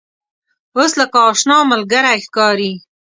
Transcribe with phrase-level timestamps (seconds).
[0.77, 2.71] اوس لکه آشنا ملګری ښکاري.